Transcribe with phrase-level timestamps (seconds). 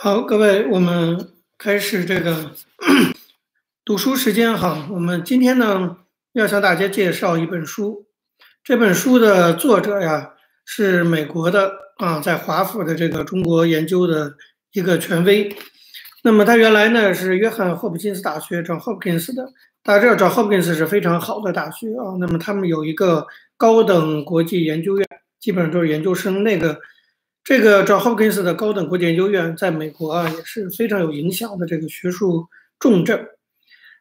[0.00, 2.52] 好，各位，我们开始这个
[3.84, 4.86] 读书时间哈。
[4.92, 5.96] 我们今天呢
[6.34, 8.06] 要向大家介绍一本书，
[8.62, 10.34] 这本书的作者呀
[10.64, 14.34] 是美国的啊，在华府的这个中国研究的
[14.70, 15.56] 一个权威。
[16.22, 19.52] 那么他原来呢是约翰霍普金斯大学找霍普金斯的，
[19.82, 22.14] 大家知道找霍普金斯是非常好的大学啊。
[22.20, 23.26] 那么他们有一个
[23.56, 25.04] 高等国际研究院，
[25.40, 26.78] 基本上都是研究生那个。
[27.48, 32.46] 这个 John Hopkins 的高等国际研究院在美国啊也是非常有影响的这个学术
[32.78, 33.26] 重镇。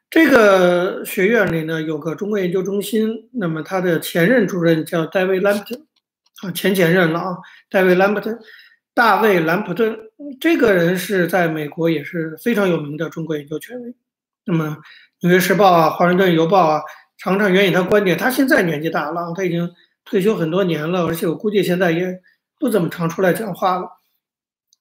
[0.09, 5.81] 这个学院里呢有个中国研究中心，那么他的前任主任叫戴维·兰普顿，
[6.43, 7.37] 啊前前任了啊，
[7.69, 8.37] 戴维·兰普顿，
[8.93, 9.97] 大卫·兰普顿，
[10.41, 13.95] 这个人是在美国也是非常有名的中国研究权威。
[14.43, 14.65] 那么
[15.21, 16.81] 《纽约时报》啊，《华盛顿邮报》啊，
[17.17, 18.17] 常常援引他观点。
[18.17, 19.71] 他现在年纪大了，他已经
[20.03, 22.19] 退休很多年了，而且我估计现在也。
[22.59, 23.87] 不怎么常出来讲话了，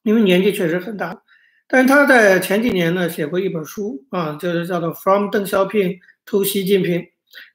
[0.03, 1.23] 因为年纪确实很大。
[1.69, 7.01] 但是他在前几年呢写过一本书啊，就是叫做《From 邓小平 to 习近平》，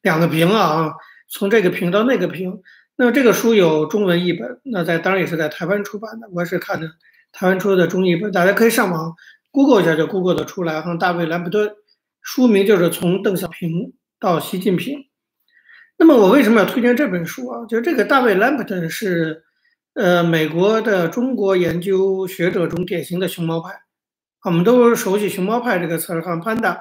[0.02, 0.92] 两个平啊，
[1.30, 2.62] 从这个平到那个平。
[2.98, 6.28] 那么这个书有中文译本，那在当然也是在台湾出版的。
[6.34, 6.88] 我是看的
[7.32, 9.16] 台湾出的中译本，大家可以上网
[9.52, 10.82] Google 一下就 Google 的出来。
[10.82, 11.74] 哈，大卫·兰普顿，
[12.22, 15.06] 书名就是从邓小平到习近平。
[15.98, 17.66] 那么我为什么要推荐这本书啊？
[17.66, 19.46] 就是这个大卫·兰普顿是。
[19.94, 23.82] 呃，美国的中国研究学者中典型的熊猫派，
[24.46, 26.80] 我们都熟悉“熊猫派”这个词儿，像 Panda。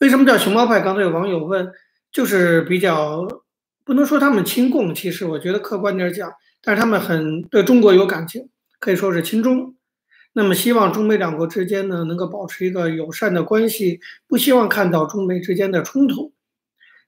[0.00, 0.80] 为什么叫熊猫派？
[0.80, 1.72] 刚才有网友问，
[2.12, 3.26] 就是比较
[3.86, 6.30] 不能说他们亲共，其实我觉得客观点讲，
[6.62, 9.74] 但是他们很对中国有感情，可以说是亲中。
[10.34, 16.34] 那么希望中美两国之间呢能够保持一个友善的关系，不希望看到中美之间的冲突。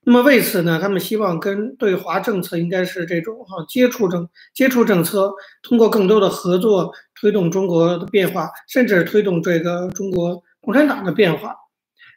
[0.07, 11.57] 那么为此呢，他们希望跟对华政策应该是这种哈接触政接触政策，通过更多的合作推动中国的变化，甚至推动这个中国共产党的变化。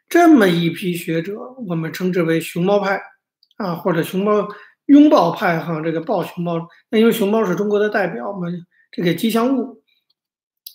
[0.09, 1.33] 这么一批学者，
[1.65, 3.01] 我们称之为熊猫派
[3.57, 4.47] 啊，或者熊猫
[4.87, 8.47] 拥抱派哈，这个抱熊猫，那因为熊猫是中国的代表嘛，
[8.91, 9.81] 这个吉祥物，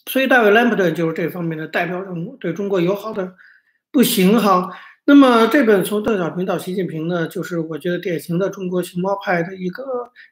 [0.07, 3.35] 所以大卫·兰普顿就是这方面的代表人物，对中国友好的
[3.91, 4.71] 不行哈。
[5.05, 9.85] 那么这本从邓小平到习近平呢，就是我觉得典型的中国熊猫派的一个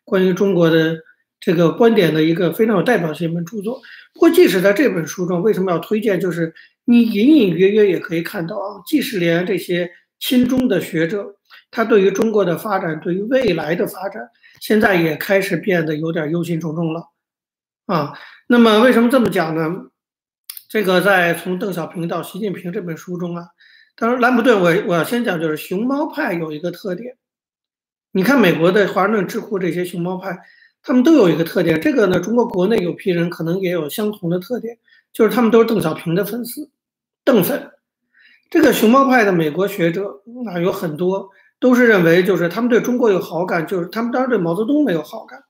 [0.04, 0.96] 关于中国的
[1.40, 3.80] 这个观点的一个非常有代表性一本著作。
[4.14, 6.20] 不过即使在这本书中，为什么要推荐？
[6.20, 6.54] 就是
[6.84, 11.34] 你隐隐约约也可以看到啊，即使连这些亲中的学者，
[11.72, 14.22] 他对于中国的发展，对于未来的发展，
[14.60, 17.08] 现在也开始变得有点忧心忡忡了
[17.86, 18.12] 啊。
[18.46, 19.68] 那么为什么这么讲呢？
[20.68, 23.46] 这个在从邓小平到习近平这本书中啊。
[23.96, 27.16] 当然，兰普顿，我我要先讲，就是熊猫派有一个特点。
[28.12, 30.38] 你看美国的华盛顿智库这些熊猫派，
[30.82, 31.80] 他们都有一个特点。
[31.80, 34.78] 这个呢，中国国内有批人可能也有相同的特点，
[35.12, 36.70] 就是他们都是邓小平的粉丝，
[37.24, 37.70] 邓粉。
[38.50, 41.28] 这个熊猫派的美国学者啊，有很多
[41.60, 45.40] 都是认为，就是他们对中国有好感，就是他们当然对毛泽东没有好感，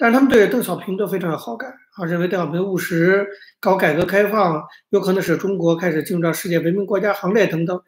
[0.00, 3.26] 但是他们对邓小平都非常有好感啊，认为邓小平务实，
[3.58, 7.82] 搞改革开放，有可能使中国开始进入到世界文明国家行列等等。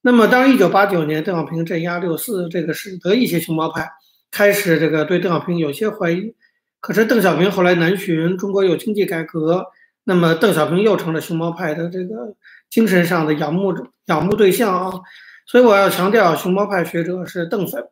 [0.00, 3.88] 那么，当一九八九年邓小平镇压六四，这个使得一些熊猫派
[4.32, 6.34] 开始这个对邓小平有些怀疑。
[6.80, 9.66] 可是邓小平后来南巡，中国有经济改革，
[10.02, 12.34] 那么邓小平又成了熊猫派的这个
[12.68, 13.72] 精神上的仰慕
[14.06, 15.00] 仰慕对象啊。
[15.46, 17.86] 所以我要强调，熊猫派学者是邓粉。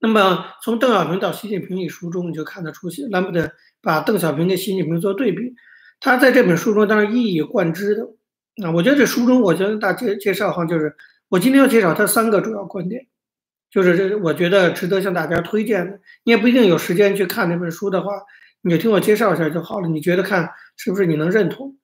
[0.00, 3.50] 那么从邓小平到习近平一书中，你就看得出，兰普顿
[3.82, 5.54] 把邓小平跟习近平做对比，
[6.00, 8.08] 他在这本书中当然一以贯之的。
[8.64, 10.96] 啊，我觉得这书中，我觉得大介介绍哈，就是
[11.28, 13.06] 我今天要介绍他三个主要观点，
[13.70, 16.00] 就是这我觉得值得向大家推荐的。
[16.24, 18.12] 你也不一定有时间去看那本书的话，
[18.62, 19.88] 你就听我介绍一下就好了。
[19.88, 21.76] 你觉得看是不是你能认同？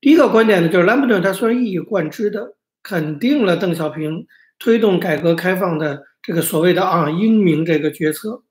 [0.00, 4.26] 第一个观点呢，就是兰普顿他虽然一以贯之的肯定了邓小平
[4.58, 8.42] 推动改革开放的这个所谓的啊英明这个决策，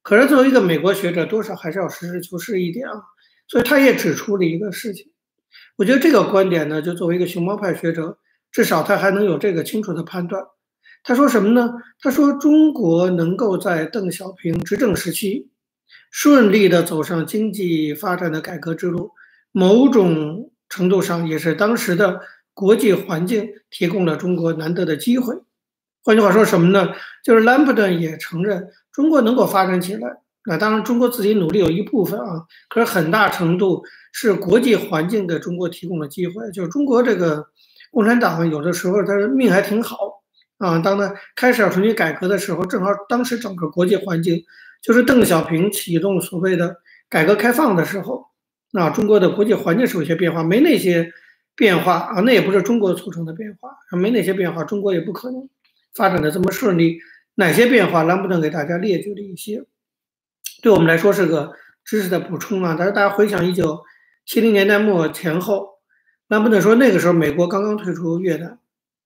[0.00, 3.02] 可是作为一个美国学者，多少还是要实事求是一点啊。
[3.48, 5.10] 所以他也指出了一个事情。
[5.74, 8.18] 我觉得这个观点呢，就作为一个熊猫派学者，
[8.52, 10.40] 至少他还能有这个清楚的判断。
[11.02, 11.68] 他说什么呢？
[12.00, 15.50] 他说中国能够在邓小平执政时期
[16.12, 19.10] 顺利的走上经济发展的改革之路，
[19.50, 22.20] 某种程度上也是当时的
[22.54, 25.34] 国际环境提供了中国难得的机会。
[26.06, 26.88] 换句话说什么呢？
[27.24, 30.18] 就是兰普顿也承认中国能够发展起来。
[30.44, 33.82] 那当然，中国自己努力有一部分啊，可是很大程度
[34.12, 36.48] 是国际环境给中国提供了机会。
[36.52, 37.48] 就是中国这个
[37.90, 40.22] 共产党有的时候他命还挺好
[40.58, 44.44] 啊，当他开始要重新改革的时候，正好当时整个国际环境
[44.80, 46.76] 就是邓小平启动所谓的
[47.10, 48.26] 改革开放的时候
[48.74, 51.10] 啊，中国的国际环境是有些变化，没那些
[51.56, 55.48] 变化啊，那也不是中国促成的变化，没那些变化，中国也不可能
[55.96, 56.98] 发展的这么顺利。
[57.38, 58.02] 哪些变化？
[58.02, 59.62] 兰布顿给大家列举了一些，
[60.62, 61.52] 对我们来说是个
[61.84, 62.74] 知识的补充啊。
[62.78, 63.82] 但是大家回想一九
[64.24, 65.80] 七零年代末前后，
[66.28, 68.58] 兰布顿说那个时候美国刚刚退出越南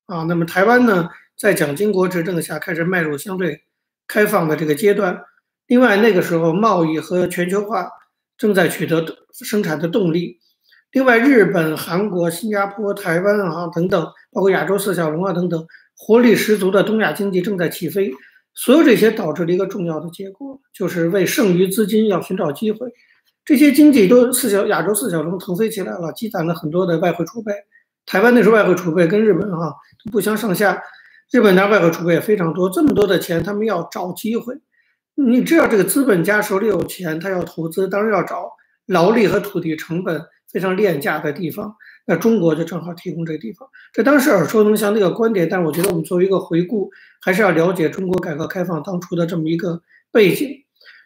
[0.06, 3.64] 啊，那么台湾呢，在蒋经国执政下开始迈入相对
[4.06, 5.24] 开放的这个阶段。
[5.66, 7.90] 另外那个时候贸易和全球化
[8.38, 10.38] 正在取得生产的动力。
[10.92, 14.00] 另外日本、韩国、新加坡、台湾啊等等，
[14.30, 15.66] 包括亚洲四小龙啊等等。
[16.02, 18.10] 活力十足的东亚经济正在起飞，
[18.54, 22.90] 所有这些导致了一个重要的结果，就是为剩余资金要寻找机会。
[23.44, 27.52] 这些经济都四小亚洲四小龙腾飞起来了，积攒了很多的外汇储备。
[28.06, 29.72] 台湾那时候外汇储备跟日本哈
[30.10, 30.82] 不相上下，
[31.30, 34.54] 日本那外汇储备也非常多，这么多的钱，他们要找机会。
[35.14, 38.50] 你知道这个资本家手里有钱，他要投资，当然要找
[38.86, 40.20] 劳力和土地成本
[40.50, 41.76] 非常廉价的地方。
[42.06, 49.80] 那中国就正好提供这个地方，这当时耳熟能详的一个观点，但是我觉得我们作为一个回顾，还是要了解中国改革开放当初的这么一个
[50.10, 50.48] 背景。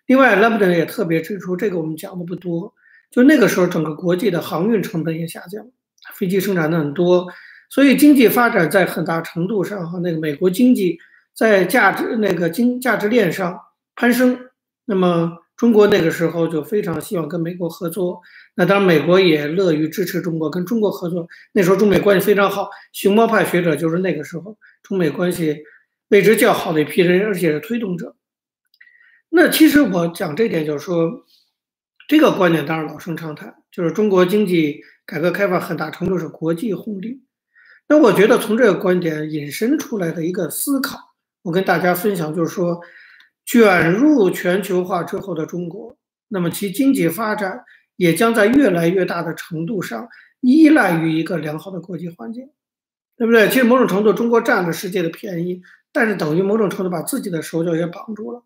[0.07, 2.73] 另外，拉布顿也特别指出，这个我们讲的不多，
[3.11, 5.67] 就那个时候整个国际的航运成本也下降，
[6.15, 7.27] 飞机生产的很多，
[7.71, 10.99] 所以经济发展在很大程度上和那个美国经济
[11.35, 13.59] 在价值那个经价值链上
[13.97, 14.39] 攀升。
[14.85, 18.21] 那么中国那个时候就非常希望跟美国合作。
[18.55, 21.27] 那当然，美国也乐于支持中国，跟中国合作。
[21.53, 25.63] 那时候中美关系非常好，熊猫派学者就是那个时候中美关系
[26.09, 28.15] 位置较好的一批人，而且是推动者。
[29.31, 31.25] 那其实我讲这点，就是说
[32.09, 37.23] 这个观点当然老生常谈，就是中国经济改革开放很大程度是国际红利。
[37.89, 40.99] 那我觉得从这个观点引申出来的一个思考，
[41.41, 42.79] 我跟大家分享，就是说
[43.45, 45.97] 卷入全球化之后的中国，
[46.29, 47.65] 那么其经济发展。
[47.97, 50.09] 也将在越来越大的程度上
[50.41, 52.51] 依赖于一个良好的国际环境，
[53.17, 53.49] 对不对？
[53.49, 55.63] 其实某种程度，中国占了世界的便宜，
[55.93, 58.43] 但是等于某种程度把自己的手脚也绑住了。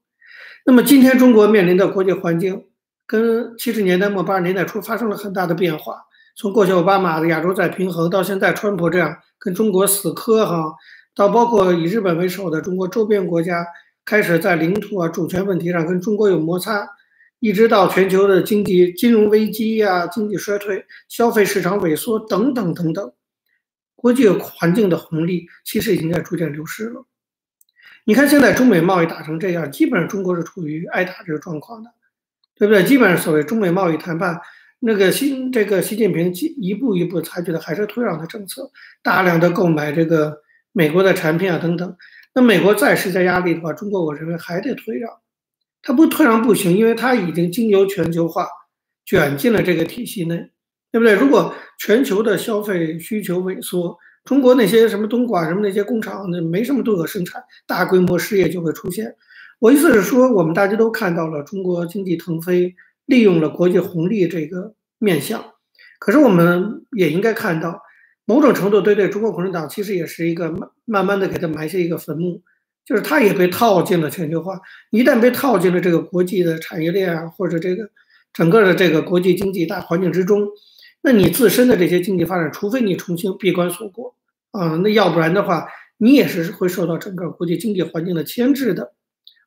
[0.66, 2.66] 那么今天中国面临的国际环境，
[3.06, 5.96] 跟七十年代末八十年代初发生了很大的变化。
[6.36, 10.74] 从过去奥巴马的亚洲再平衡，到现在川普这样跟中国死磕哈，
[11.14, 13.64] 到包括以日本为首的中国周边国家
[14.08, 16.88] 开始在领土啊主权问题上跟中国有摩擦。
[17.40, 23.12] 一直到全球的经济金融危机呀、经济衰退、消费市场萎缩等等等等，
[23.94, 27.06] 国际环境的红利其实已经在逐渐流失了。
[28.06, 31.90] 你看，现在中美贸易打成这样，基本上中国是处于挨打这个状况的，
[32.56, 32.82] 对不对？
[32.82, 34.40] 基本上所谓中美贸易谈判，
[34.80, 38.68] 那个习这个习近平一步一步采取的还是退让的政策，
[39.00, 40.40] 大量的购买这个
[40.72, 41.96] 美国的产品啊等等。
[42.38, 45.10] 那美国再施加压力的话，中国我认为还得退让。
[45.82, 48.46] 他不退让不行，因为他已经经由全球化
[49.04, 50.36] 卷进了这个体系内，
[50.92, 51.14] 对不对？
[51.14, 59.16] 如果全球的消费需求萎缩，中国那些什么东莞什么那些工厂那没什么多可生产，大规模失业就会出现。
[59.58, 62.72] 我意思是说，我们大家都看到了中国经济腾飞，
[63.06, 65.44] 利用了国际红利这个面相，
[65.98, 67.82] 可是我们也应该看到，
[68.28, 72.40] 某种程度对对中国共产党其实也是一个慢慢慢的给他埋下一个坟墓。
[72.88, 74.58] 就是它也被套进了全球化，
[74.88, 77.86] 一旦被套进了这个国际的产业链啊，或者这个
[78.32, 80.48] 整个的这个国际经济大环境之中，
[81.02, 84.14] 那你自身的这些经济发展，除非你重新闭关锁国
[84.52, 88.94] 啊，那要不然的话，你也是会受到整个国际经济环境的牵制的。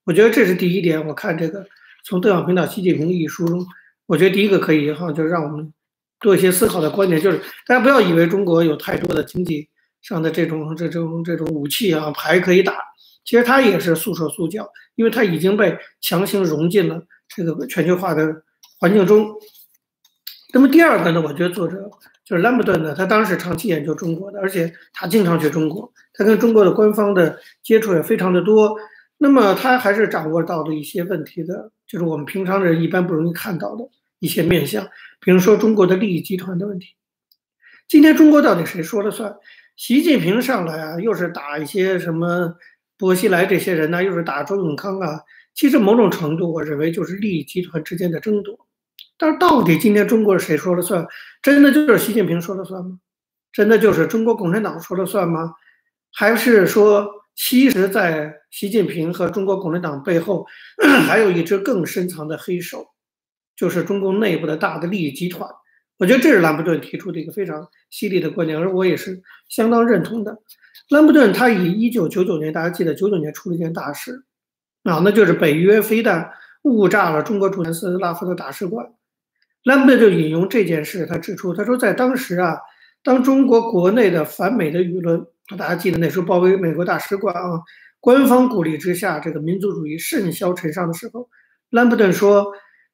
[0.04, 1.08] 我觉得这是第一点。
[1.08, 1.66] 我看这个
[2.06, 3.66] 从邓小平到习近平一书中，
[4.06, 5.74] 我觉得第一个可以哈，就是让我们
[6.22, 7.38] 做一些思考的观点，就是
[7.68, 9.68] 大家不要以为中国有太多的经济
[10.02, 12.74] 上的这种这种这种武器啊牌可以打。
[13.24, 18.44] 其实它也是束手束脚，因为它已经被强行融进了这个全球化的
[18.80, 19.28] 环境中。
[20.54, 21.90] 那么第二个呢，我觉得作者
[22.26, 28.76] 就是兰伯顿呢，他当时长期研究中国的，而且他经常去中国，他跟中国的官方的接触也非常的多。
[29.18, 33.88] 那么他还是掌握到了一些问题的，就是我们平常人一般不容易看到的
[34.22, 34.88] 一些面相，
[35.20, 36.96] 比如说中国的利益集团的问题。
[37.88, 39.36] 今天中国到底谁说了算？
[39.76, 42.56] 习近平上来啊，又是打一些什么？
[42.98, 45.22] 薄熙来这些人呢，又是打周永康啊。
[45.56, 48.68] 其实某种程度，我认为就是利益集团之间的争夺。
[49.18, 51.06] 但是到底今天中国是谁说了算？
[51.42, 53.00] 真的就是习近平说了算吗？
[53.52, 55.56] 真的就是中国共产党说了算吗？
[56.14, 60.46] 还是说，其实，在习近平和中国共产党背后，
[61.08, 62.86] 还有一只更深藏的黑手，
[63.62, 65.48] 就是中共内部的大的利益集团？
[66.00, 70.36] 我觉得这是兰普顿提出的一个非常犀利的观点，而我也是相当认同的。
[70.90, 74.24] 兰普顿他以一九九九年，大家记得九九年出了一件大事，
[74.82, 76.32] 啊，那就是北约飞弹
[76.64, 78.84] 误炸了中国驻南斯拉夫的大使馆。
[79.64, 82.58] 兰普顿就引用这件事，他指出，他说在当时啊，
[83.04, 85.24] 当中国国内的反美的舆论，
[85.56, 87.62] 大家记得那时候包围美国大使馆啊，
[88.00, 91.30] 官方鼓励之下，这个民族主义甚嚣尘上的时候，
[91.70, 92.52] 兰普顿说，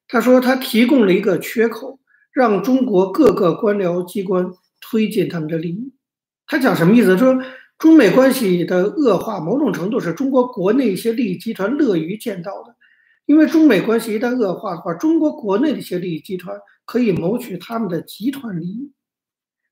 [0.08, 2.00] 他说他提供了一个缺口，
[2.32, 4.50] 让中国各个官僚机关
[4.80, 5.92] 推进他们的利益。
[6.46, 7.16] 他讲什么意思？
[7.16, 7.38] 说
[7.78, 12.74] 中美关系的恶化，某种程度是中国国内一些利益集团乐于见到的。
[13.26, 18.90] 因为中美关系一旦恶化的话，中国国内的一些利益集团可以谋取他们的集团利益。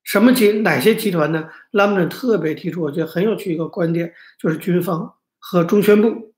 [0.03, 0.51] 什么集？
[0.59, 1.49] 哪些集团呢？
[1.71, 6.33] 拉姆顿特别提出，我觉得很有趣一个观点，就是军方和中宣部。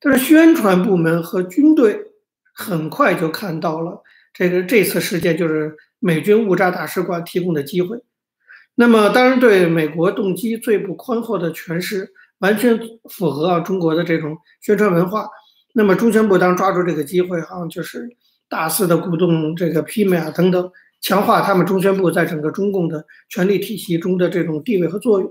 [0.00, 2.05] 但是宣传部门和军队
[2.58, 8.00] 很快就看到了这个这次事件就是美军误炸大使馆提供的机会。
[8.74, 12.78] 那么，当然对美国动机最不宽厚的诠释，完全
[13.10, 15.28] 符合啊中国的这种宣传文化。
[15.74, 18.08] 那么中宣部当抓住这个机会，好像就是
[18.48, 20.72] 大肆的鼓动这个批美啊等等，
[21.02, 25.30] 强化他们中宣部在整个中共的权力体系中的这种地位和作用。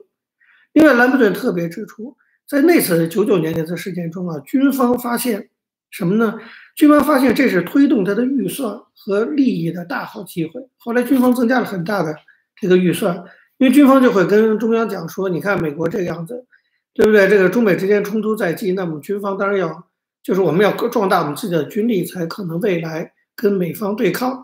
[0.73, 2.15] 另外，兰布顿特别指出，
[2.47, 5.49] 在那次九九年那次事件中啊，军方发现
[5.89, 6.39] 什么呢？
[6.75, 10.61] 军方发现这是推动他的预算和利益的大好机会。
[10.77, 12.15] 后来军方增加了很大的
[12.59, 13.15] 这个预算，
[13.57, 16.45] 因为军方就会跟中央讲说：“你看美国这个样子，
[16.93, 17.27] 对不对？
[17.27, 19.87] 这个中美之间冲突在即，那么军方当然要。”
[20.25, 24.43] 就是我们要壮大我们自己的军力，才可能未来跟美方对抗。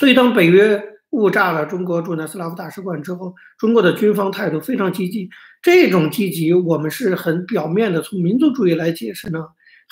[0.00, 5.28] 所以，当北约误炸了中国驻南斯拉夫大使馆之后，中国的军方态度非常积极。
[5.60, 9.40] 这种积极，我们是很表面的从民族主义来解释呢，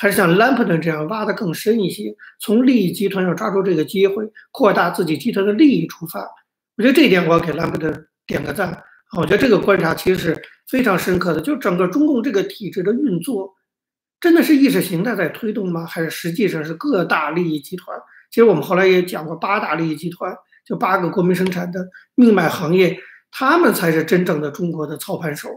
[0.01, 6.21] 还是像兰普顿这样挖得更深一些，从利益集团要抓住这个机会，扩大自己集团的利益出发？
[6.79, 8.83] 我觉得这一点我要给兰普顿点个赞。
[9.19, 13.53] 我觉得这个观察其实是非常深刻的，就整个中共这个体制的运作。
[14.21, 15.85] 真的是意识形态在推动吗？
[15.85, 17.95] 还是实际上是各大利益集团？
[18.31, 22.99] 其实我们后来也讲过，八大利益集团，就八个国民生产的命脉行业，
[23.31, 25.49] 他们才是真正的中国的操盘手，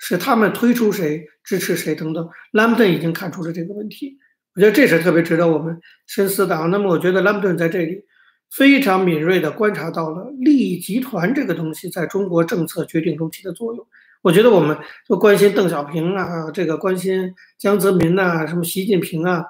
[0.00, 2.28] 是他们推出谁支持谁等等。
[2.52, 4.16] 兰姆顿已经看出了这个问题，
[4.56, 6.66] 我觉得这是特别值得我们深思的啊。
[6.66, 8.02] 那么，我觉得兰姆顿在这里
[8.50, 13.86] 非常敏锐地观察到了利益集团这个东西在中国政策决定中起的作用。
[14.22, 14.76] 我觉得我们
[15.06, 19.44] 就关心邓小平啊，这个关心江泽民呐，什么习近平啊，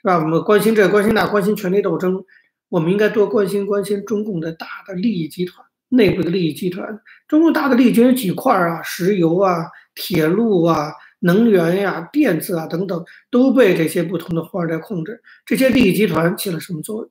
[0.00, 0.18] 是吧？
[0.18, 2.24] 我们关心这关心那，关心权力斗争，
[2.68, 7.00] 我们应该多关心关心中共的大的利益集团内部的利益集团。
[7.26, 8.80] 中共大的利益集团有几块啊？
[8.82, 15.22] 石油啊、铁路啊、能源呀、电子啊等等，都被这些不同的富二代控制。
[15.44, 17.10] 这些利益集团起了什么作用？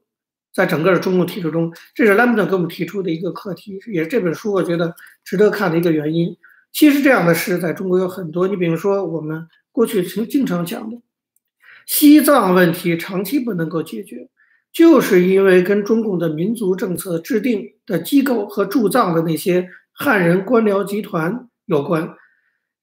[0.53, 6.35] 在整个的中共体制中，这是兰姆顿给我们提出的一个课题，也是这本书我觉得值得看的一个原因。
[6.73, 8.49] 其实这样的事在中国有很多。
[8.49, 10.97] 你比如说，我们过去经经常讲的
[11.85, 14.27] 西藏问题，长期不能够解决，
[14.73, 22.09] 就是因为跟中共的民族政策制定的机构和驻藏的那些汉人官僚集团有关。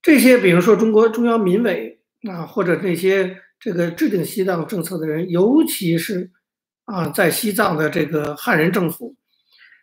[0.00, 6.30] 这些，比如说中国中央民委啊，或者那些这个制定西藏政策的人，尤其是
[6.84, 9.16] 啊，在西藏的这个汉人政府。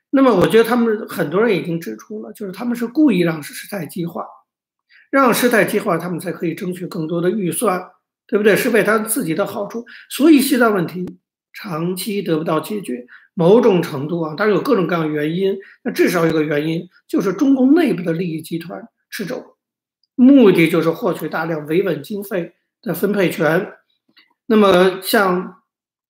[0.10, 4.26] 那么，我觉得他们很多人已经指出了，就是他们是故意让事态激化，
[5.12, 7.82] 让事态激化，他们才可以争取更多的预算，
[8.26, 8.56] 对不对？
[8.56, 9.86] 是为他自己的好处。
[10.10, 11.06] 所以西藏问题
[11.52, 15.58] 长期得不到解决，某种程度啊，当然有各种各样原因。
[15.84, 19.55] 那至少有个原因，就是中共内部的利益集团吃肘，
[20.16, 23.74] 目的就是获取大量维稳经费的分配权。
[24.48, 25.62] 那么，像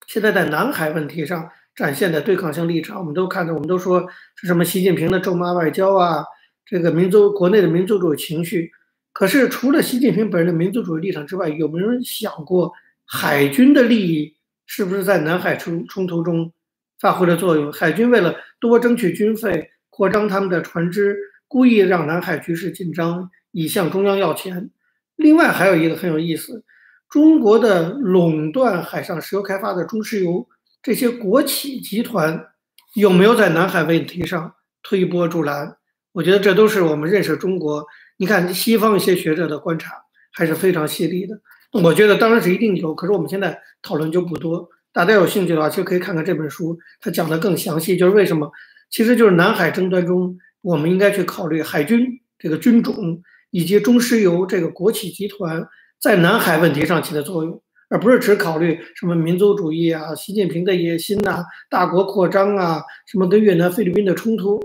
[0.08, 1.50] 现在在南海问题上。
[1.76, 4.08] 展现的对抗性立场，我们都看到，我们都说
[4.38, 6.24] 是什么习近平的咒骂外交啊，
[6.66, 8.72] 这个民族国内的民族主义情绪。
[9.12, 12.72] 可是除了习近平本人的民族主义立场之外，有没有人想过
[13.04, 16.54] 海军的利益是不是在南海冲冲突中
[16.98, 17.70] 发挥了作用？
[17.74, 24.72] 海军为了多争取军费，扩张他们的船只，故意让南海局势紧张，以向中央要钱。
[25.16, 26.64] 另外还有一个很有意思，
[27.10, 30.48] 中国的垄断海上石油开发的中石油。
[30.84, 32.48] 这些国企集团
[32.94, 35.78] 有没有在南海问题上推波助澜？
[36.12, 37.86] 我觉得这都是我们认识中国。
[38.18, 39.94] 你看西方一些学者的观察
[40.32, 41.42] 还是非常犀利的。
[41.84, 44.70] 我觉得当然是一定有，可是我们现在讨论就不多。
[44.94, 47.98] 大家有兴趣的话，其实可以看看这本书，它讲的更详细。
[47.98, 48.52] 就是为什么？
[48.90, 55.64] 其实就是南海争端中，我们应该去考虑海军这个军种以及中石油这个国企集团
[56.02, 57.62] 在南海问题上起的作用。
[57.88, 64.60] 而不是只考虑什么民族主义啊、习近平的野心呐、大国扩张啊、什么跟越南、菲律宾的冲突。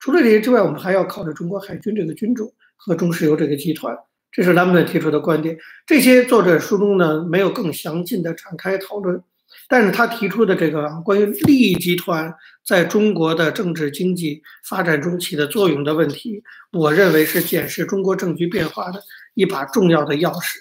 [0.00, 3.96] 除了这些之外，我们还要考虑中国海军这个军种和中石油这个集团。
[4.32, 5.56] 这是兰姆顿提出的观点。
[5.86, 9.22] 这些作者书中呢没有更详尽的展开讨论。
[9.68, 12.32] 但是他提出的这个关于利益集团
[12.64, 16.42] 在中国的政治经济发展中起的作用的问题，
[16.72, 19.00] 我认为是检视中国政局变化的
[19.34, 20.58] 一把重要的钥匙。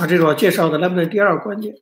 [0.00, 1.74] 啊，这是我介绍的莱布顿第二个观点。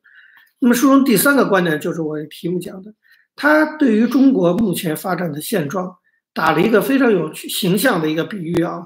[0.58, 2.92] 那么书中第三个观点就是我题目讲的，
[3.34, 5.96] 他对于中国目前发展的现状
[6.34, 8.82] 打了一个非常有形象的一个比喻啊，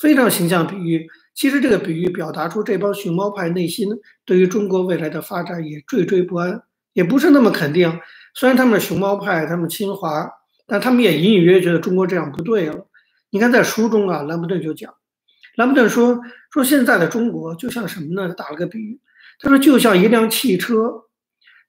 [0.00, 1.06] 非常形象比喻。
[1.34, 3.88] 其实这个比喻表达出这帮熊猫派内心
[4.24, 6.62] 对于中国未来的发展也惴惴不安。
[6.92, 8.00] 也不是那么肯定，
[8.34, 10.30] 虽然他们是熊猫派，他们清华，
[10.66, 12.88] 但他们也隐隐约约觉得中国这样不对了。
[13.30, 14.94] 你看，在书中啊，兰伯顿就讲，
[15.56, 16.20] 兰伯顿说
[16.52, 18.32] 说现在的中国就像什么呢？
[18.34, 19.00] 打了个比喻，
[19.38, 21.04] 他说就像一辆汽车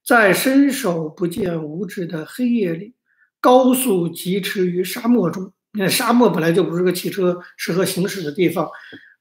[0.05, 2.93] 在伸手不见五指的黑夜里
[3.39, 5.53] 高速疾驰于沙漠中。
[5.71, 8.69] 你看，沙漠本来就不是个汽车适合行驶的地方，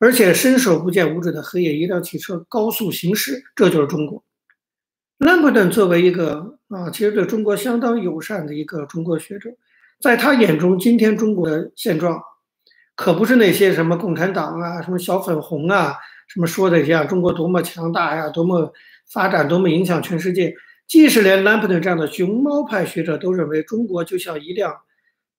[0.01, 4.25] 而且伸手不见五指的黑夜，一辆汽车高速行驶，这就是中国。
[5.23, 9.51] 兰普顿作为一个啊，其实对中国相当友善的一个中国学者，
[10.01, 12.21] 在他眼中，今天中国的现状，
[12.97, 15.95] 可不是那些什么共产党啊、什么小粉红啊、
[16.27, 18.73] 什么说的一样，中国多么强大呀、多么
[19.13, 20.53] 发展、多么影响全世界。
[20.89, 24.75] 即使连兰普顿这样的熊猫派学者都认为，中国就像一辆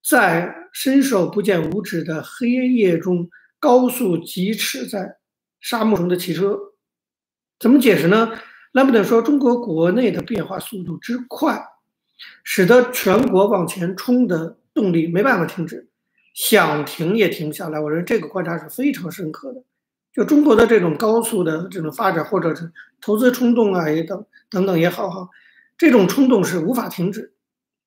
[0.01, 5.17] 在伸手不见五指的黑夜中高速疾驰在
[5.59, 6.57] 沙漠中的汽车。
[7.59, 8.31] 怎么解释呢？
[8.73, 11.63] 兰普顿说：“中国国内的变化速度之快，
[12.43, 15.87] 使得全国往前冲的动力没办法停止，
[16.33, 19.61] 想停也停不下来。”我认为这个观察是非常深刻的。
[20.11, 25.29] 就中国的这种高速的这种发展，或者是投资冲动啊，也等等等也好哈，
[25.77, 27.31] 这种冲动是无法停止，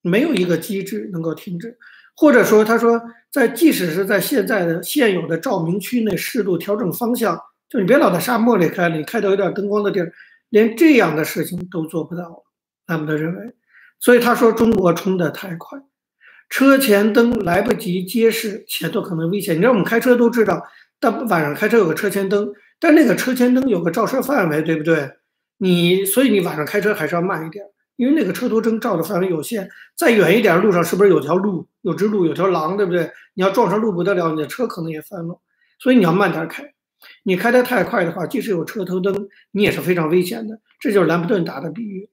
[0.03, 1.77] 没有一个机制能够停止。
[2.15, 10.13] 或者说，他说，在即使是在现在的现有的照明区内适度调整方向，就你别老在沙漠里开，你开到有点灯光的地儿。
[10.57, 12.45] 连这样的事情都做不到，
[12.87, 13.55] 他们的认为，
[14.01, 15.79] 所以他说中国冲得太快，
[16.49, 19.55] 车前灯来不及揭示，前头可能危险。
[19.55, 20.63] 你知道我们开车都知道，
[20.99, 25.11] 但晚上开车有个车前灯，但那个车前灯有个照射范围，对不对？
[25.59, 27.63] 你所以你晚上开车还是要慢一点，
[27.97, 29.69] 因为那个车头灯照的范围有限。
[29.95, 33.11] 再远一点路上是不是有条路，有只路，有条狼，对不对？
[33.35, 35.39] 你要撞上路不得了，你的车可能也翻了，
[35.79, 36.73] 所以你要慢点开。
[37.23, 40.61] 你开得太快的话，即使有车头灯，你也是非常危险的。
[40.81, 42.09] 这就是兰普顿打的比喻。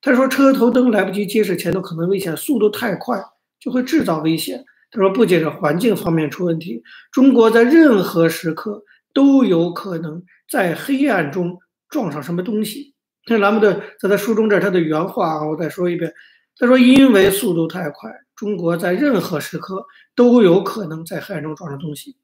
[0.00, 3.20] 他说，车头灯来不及揭示前头可能危险，速度太快
[3.58, 4.64] 就会制造危险。
[4.90, 12.94] 他说，不仅是环境方面出问题，中国在任何时刻都有可能在黑暗中撞上什么东西。
[13.24, 16.12] 这兰普顿在他书中这他的原话啊，我再说一遍。
[16.56, 22.16] 他说，因为速度太快，中国在任何时刻都有可能在黑暗中撞上东西。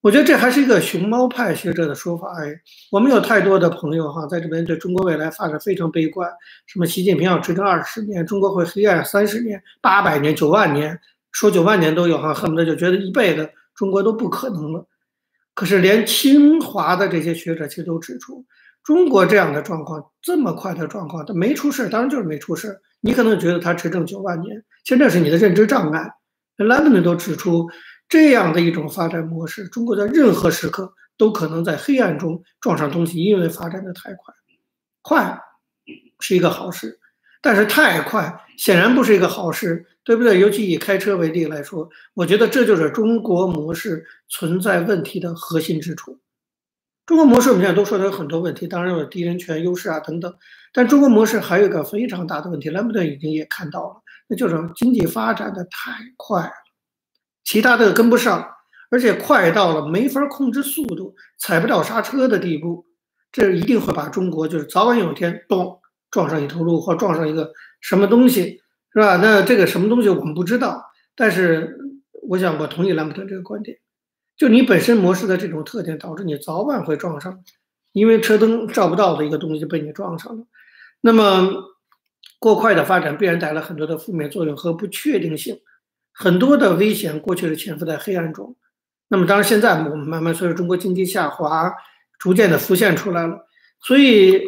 [0.00, 2.28] 我觉得这还是一个熊猫派学者的说法。
[2.40, 2.54] 哎，
[2.92, 6.30] 我们有太多的朋友哈，在这边对中国未来发展非常悲观。
[6.66, 10.96] 什么习近平要执政二十年，中国会黑暗三十年、八百年、九万年，
[11.32, 14.86] 说九万年都有哈，恨不得就觉得一辈子中国都不可能了。
[15.52, 18.44] 可是连清华的这些学者其实都指出，
[18.84, 22.80] 中国这样的状况，这么快的状况，他没出事，当然就是没出事。
[23.00, 26.12] 你可能觉得他执政九万年，其实那是你的认知障碍。
[26.56, 27.68] 兰德们都指出。
[28.08, 34.34] 这样的一种发展模式，中国在任何时刻都可能在黑暗中撞上东西，因为发展的太快。
[35.02, 35.40] 快
[36.20, 36.98] 是一个好事，
[37.40, 40.38] 但是太快显然不是一个好事，对不对？
[40.38, 46.18] 尤其以开车为例来说，我觉得这就是中国模式存在问题的核心之处。
[47.06, 50.34] 中国模式我们现在都说它有很多问题，当然有敌人权优势啊等等，
[50.74, 56.52] 但中国模式还有一个非常大的问题，兰普顿已经也看到了，那就是经济发展的太快了。
[57.48, 58.46] 其他的跟不上，
[58.90, 62.84] 而且快到了没法控制速度、踩不到刹车的地步，
[63.32, 65.80] 这一定会把中国就是早晚有一天咚
[66.10, 68.60] 撞上一头鹿或撞上一个什么东西，
[68.92, 69.16] 是吧？
[69.16, 70.84] 那这个什么东西我们不知道，
[71.16, 71.78] 但是
[72.28, 73.78] 我想我同意兰普特这个观点，
[74.36, 77.42] 就你本身模式的这种特点导致你早晚会撞上，
[77.92, 80.44] 因为车灯照不到的一个东西被你撞上了。
[81.00, 81.50] 那么
[82.38, 85.58] 过快的发展必然带来很多的负面作用和不确定性。
[86.20, 88.56] 很多的危险过去是潜伏在黑暗中，
[89.06, 91.72] 那么当然现在我们慢慢随着中国经济下滑，
[92.18, 93.46] 逐渐的浮现出来了。
[93.80, 94.42] 所以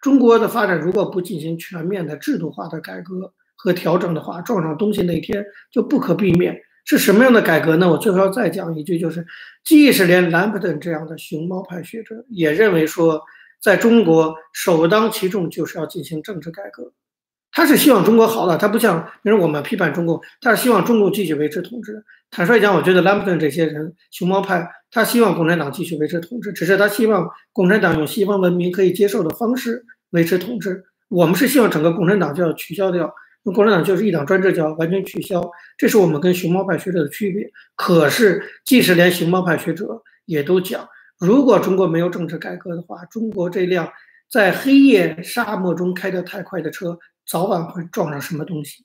[0.00, 6.56] 中国的发展如果不进行全面的制度化的改革和调整的话，撞上东西那一天就不可避免。
[6.84, 7.90] 是什么样的改革呢？
[7.90, 9.26] 我最后要再讲一句，就是
[9.64, 13.20] 即使连兰普顿这样的熊猫派学者也认为说，
[13.60, 16.92] 在中国首当其冲就是要进行政治改革。
[17.52, 22.04] 他是希望中国好的，他不像比如我们批判中共，他是希望中共继续维持统治。
[22.30, 30.84] 坦率讲，我觉得兰普顿这些人熊猫派，他希望共产党继续维持统治，只是他希望共产党用西方文明可以接受的方式维持统治。
[31.08, 35.42] 我们是希望整个共产党就要取消掉，那共产党就是一党专制，就要完全取消。
[35.76, 37.50] 这是我们跟熊猫派学者的区别。
[37.74, 43.90] 可是，即使连熊猫派学者也都讲，如果中国没有政治改革的话，中国这辆
[44.30, 46.96] 在黑夜沙漠中开得太快的车，
[47.30, 48.84] 早晚会撞上什么东西，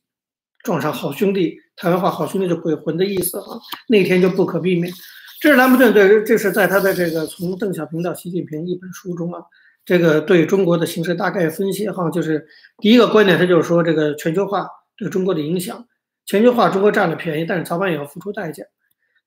[0.63, 1.58] 撞上好兄弟。
[1.75, 3.45] 台湾话“好兄弟”就鬼魂的意思啊，
[3.89, 4.93] 那天就不可避免。
[5.41, 9.41] 这是兰普顿对，这是在他的这个从邓小平到习近平一本书中啊。
[9.84, 15.88] 这个对中国的形势大概分析哈，就是第一个观点，他就是说这个全球化对中国的影响，
[16.25, 18.63] 全球化中国占了便宜，但是早晚也要付出代价。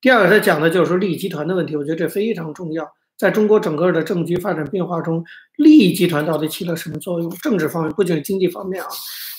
[0.01, 5.25] 第二个，他讲的就是说利益集团的问题，我觉得这非常重要，在中国整个的政局发展变化中，
[5.57, 7.29] 利益集团到底起了什么作用？
[7.43, 8.89] 政治方面不仅是经济方面啊。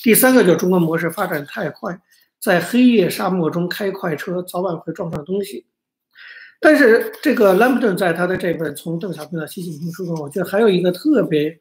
[0.04, 2.00] 第三个就是中国模式发展太快，
[2.42, 5.66] 在黑夜沙漠中开快车，早晚会撞上东西。
[6.60, 11.58] 但是这个兰普顿在他的这本《从邓小平到习近平》书中，我觉得还有一个特别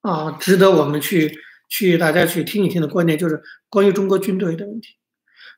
[0.00, 1.30] 啊值得我们去
[1.68, 4.97] 去大家去听一听的观点，就是关于中国军队的问题。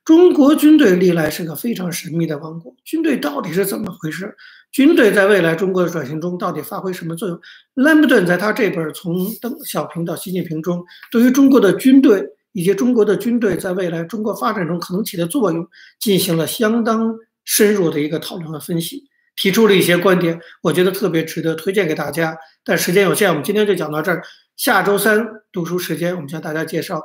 [0.05, 4.35] 中国军队历来是个非常神秘的王国，军队到底是怎么回事？
[4.73, 7.41] 军队在未来中国的转型中到底发挥什么作用？
[7.75, 15.67] 兰普顿在他这本《从邓小平到习近平》中，对于中国的军队以及中国的军队在未来中国发展中可能起的作用，
[15.99, 17.15] 进行了相当。
[17.47, 19.03] 深入的一个讨论和分析，
[19.35, 22.37] 提出了一些观点，我觉得特别值得推荐给大家。
[22.63, 24.23] 但时间有限，我们今天就讲到这儿。
[24.57, 27.03] 下周三读书时间，我们向大家介绍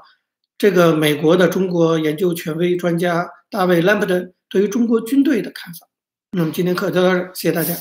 [0.57, 5.87] 这个美国的中国研究权威专家大卫·兰普顿对于中国军队的看法。
[6.31, 7.73] 那么今天课就到这儿，谢谢大家。